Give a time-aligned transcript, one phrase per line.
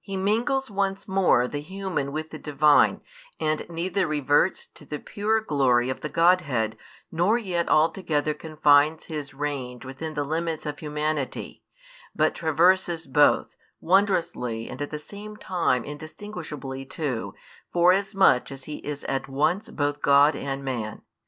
[0.00, 3.02] He mingles once more the human with the Divine,
[3.38, 6.76] and neither reverts to the pure glory of the Godhead,
[7.12, 11.62] nor yet altogether confines His range within the limits of humanity,
[12.16, 17.34] but traverses both, wondrously and at the same time indistinguishably too,
[17.72, 21.02] forasmuch as He is at once both God and man.